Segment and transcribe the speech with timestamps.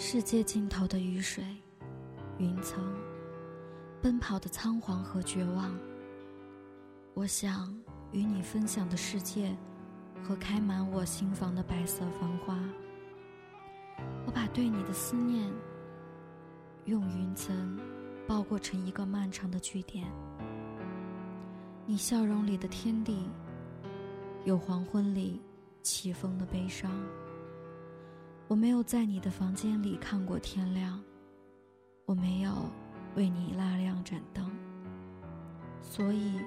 [0.00, 1.44] 世界尽头的雨水、
[2.38, 2.80] 云层，
[4.00, 5.76] 奔跑的仓皇和绝望。
[7.14, 7.76] 我想
[8.12, 9.52] 与你分享的世界，
[10.22, 12.56] 和开满我心房的白色繁花。
[14.24, 15.52] 我把对你的思念，
[16.84, 17.76] 用云层
[18.24, 20.06] 包裹成一个漫长的句点。
[21.86, 23.28] 你笑容里的天地，
[24.44, 25.42] 有黄昏里
[25.82, 26.88] 起风的悲伤。
[28.48, 30.98] 我没有在你的房间里看过天亮，
[32.06, 32.50] 我没有
[33.14, 34.50] 为你拉亮盏灯，
[35.82, 36.40] 所以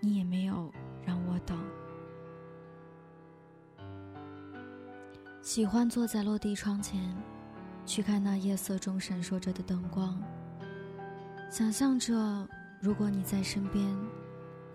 [0.00, 0.72] 你也没有
[1.04, 1.58] 让我等。
[5.42, 7.12] 喜欢坐在落地窗前，
[7.84, 10.16] 去看那夜色中闪烁着的灯光，
[11.50, 12.48] 想象着
[12.80, 13.84] 如果你在身边，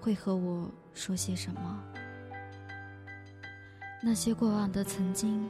[0.01, 1.81] 会和我说些什么。
[4.03, 5.49] 那些过往的曾经。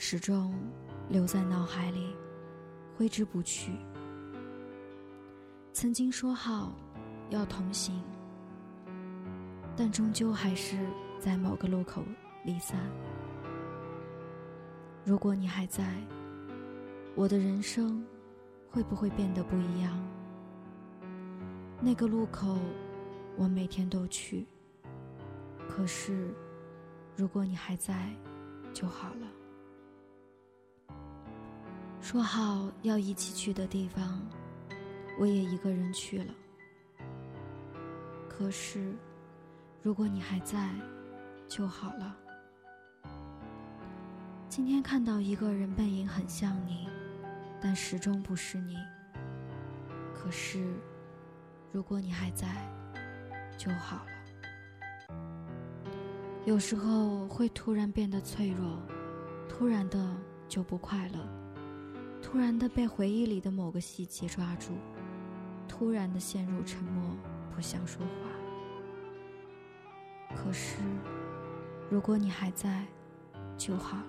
[0.00, 0.54] 始终
[1.08, 2.14] 留在脑海里，
[2.96, 3.72] 挥之不去。
[5.72, 6.72] 曾经说好
[7.30, 8.00] 要同行，
[9.76, 10.86] 但终究还是
[11.18, 12.04] 在某个路口
[12.44, 12.78] 离散。
[15.04, 15.92] 如果你还在，
[17.16, 18.06] 我的人生
[18.70, 20.00] 会不会变得不一样？
[21.80, 22.56] 那个路口，
[23.36, 24.46] 我每天都去。
[25.68, 26.32] 可是，
[27.16, 28.14] 如果你还在，
[28.72, 29.26] 就好了。
[32.10, 34.18] 说好要一起去的地方，
[35.20, 36.34] 我也一个人去了。
[38.30, 38.94] 可是，
[39.82, 40.70] 如果你还在，
[41.46, 42.16] 就好了。
[44.48, 46.88] 今天看到一个人背影很像你，
[47.60, 48.78] 但始终不是你。
[50.14, 50.64] 可是，
[51.70, 52.48] 如果你还在，
[53.58, 55.14] 就好了。
[56.46, 58.80] 有时候会突然变得脆弱，
[59.46, 60.16] 突然的
[60.48, 61.18] 就不快乐。
[62.22, 64.72] 突然的被回忆里的某个细节抓住，
[65.66, 67.16] 突然的陷入沉默，
[67.54, 68.28] 不想说话。
[70.36, 70.76] 可是，
[71.90, 72.86] 如果你还在，
[73.56, 74.04] 就好了。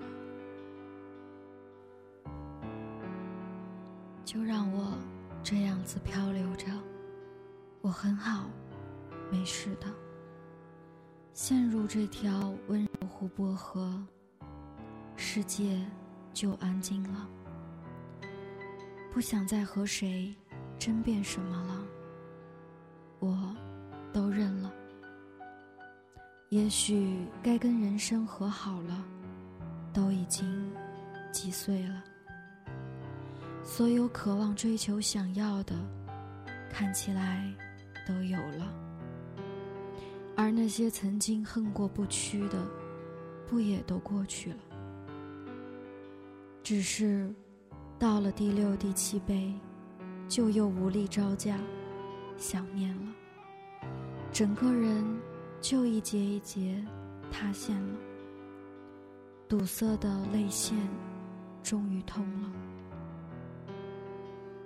[4.25, 4.97] 就让我
[5.41, 6.65] 这样子漂流着，
[7.81, 8.49] 我很好，
[9.31, 9.87] 没事的。
[11.33, 14.05] 陷入这条温柔湖泊河，
[15.15, 15.83] 世界
[16.33, 17.27] 就安静了。
[19.11, 20.33] 不想再和谁
[20.77, 21.83] 争辩什么了，
[23.19, 23.55] 我
[24.13, 24.71] 都认了。
[26.49, 29.03] 也许该跟人生和好了，
[29.91, 30.71] 都已经
[31.31, 32.03] 几岁了。
[33.63, 35.75] 所有渴望、追求、想要的，
[36.71, 37.51] 看起来
[38.07, 38.73] 都有了。
[40.35, 42.65] 而那些曾经恨过不屈的，
[43.47, 44.59] 不也都过去了？
[46.63, 47.33] 只是。
[47.99, 49.53] 到了第六、第七杯，
[50.29, 51.59] 就又无力招架，
[52.37, 53.13] 想念了，
[54.31, 55.05] 整个人
[55.59, 56.81] 就一节一节
[57.29, 57.99] 塌陷了，
[59.49, 60.77] 堵塞的泪腺
[61.61, 62.49] 终于通了。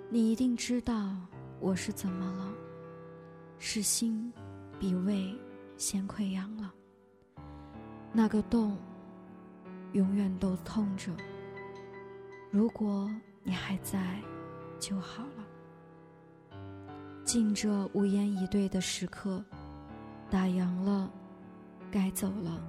[0.08, 1.16] 你一定知道
[1.58, 2.52] 我是怎么了，
[3.58, 4.32] 是心
[4.78, 5.36] 比胃
[5.76, 6.72] 先溃疡了，
[8.12, 8.78] 那个洞
[9.92, 11.10] 永远都痛着。
[12.54, 13.10] 如果
[13.42, 14.16] 你还在，
[14.78, 15.44] 就好了。
[17.24, 19.44] 敬这无言以对的时刻，
[20.30, 21.10] 打烊了，
[21.90, 22.64] 该走了。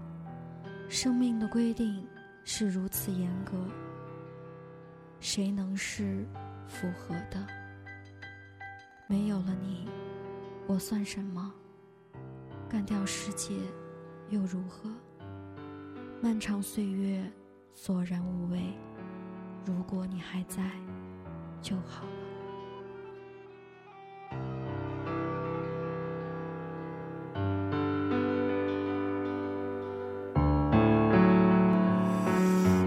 [0.90, 2.04] 生命的规定
[2.44, 3.64] 是如此严格，
[5.20, 6.26] 谁能是
[6.68, 7.46] 符合的？
[9.06, 9.88] 没有了你，
[10.66, 11.54] 我算什么？
[12.68, 13.54] 干掉世界
[14.32, 14.90] 又如何？
[16.24, 17.24] 漫长岁月，
[17.72, 18.74] 索然无味。
[19.66, 20.62] 如果你还在，
[21.62, 22.10] 就好了。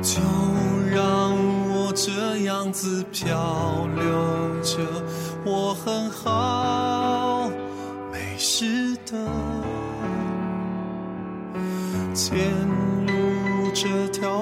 [0.00, 0.21] 就
[0.94, 1.37] 让
[1.70, 4.79] 我这样子漂流着，
[5.44, 7.50] 我很好，
[8.12, 9.19] 没事的。
[12.14, 12.38] 潜
[13.06, 14.38] 入这条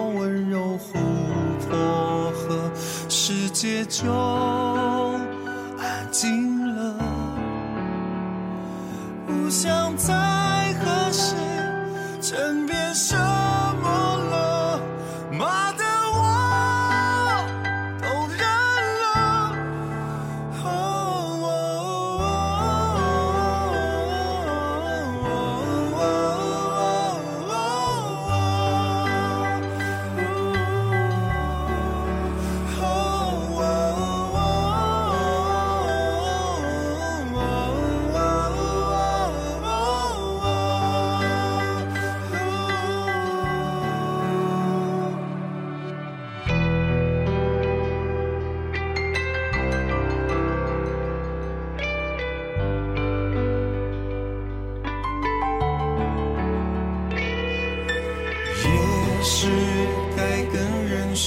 [3.57, 4.76] 解救。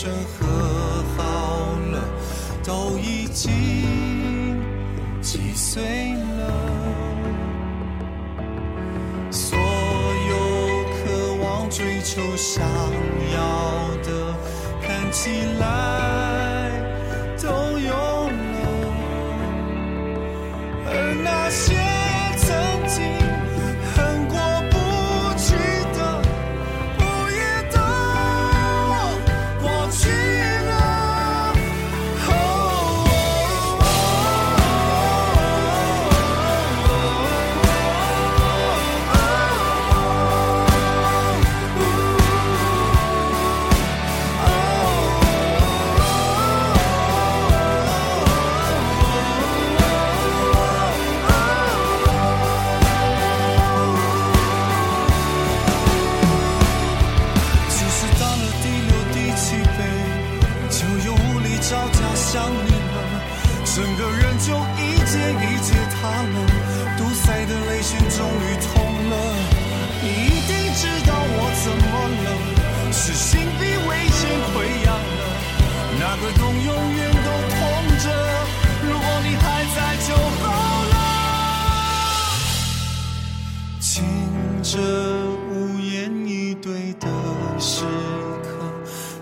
[0.08, 1.98] 和好了，
[2.64, 3.52] 都已经
[5.22, 6.54] 几岁了？
[9.32, 10.34] 所有
[10.96, 12.64] 渴望、追求、想
[13.34, 13.38] 要
[14.04, 14.36] 的，
[14.82, 15.30] 看起
[15.60, 16.49] 来。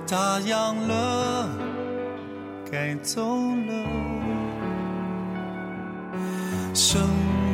[0.09, 1.49] 打烊了
[2.71, 4.07] 该走了。
[6.73, 7.01] 生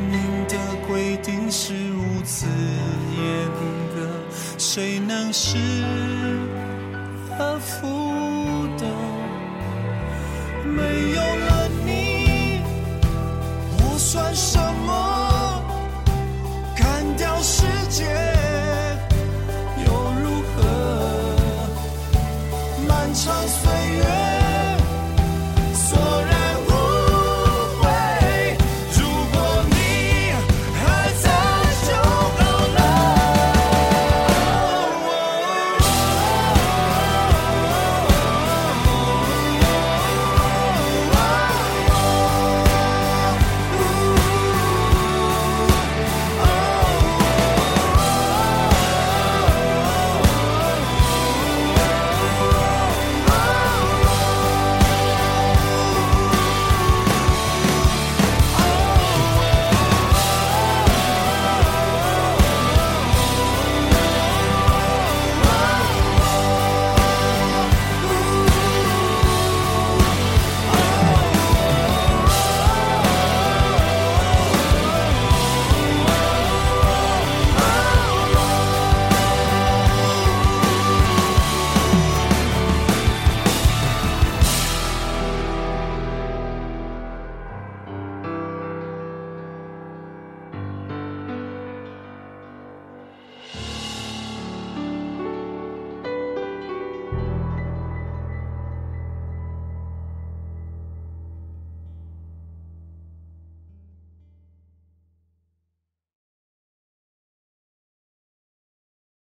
[0.08, 0.56] 命的
[0.86, 3.50] 规定是如此严
[3.96, 4.08] 格
[4.56, 5.56] 谁能是
[7.38, 8.03] 阿福